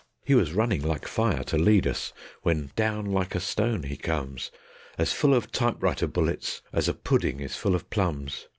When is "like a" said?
3.05-3.39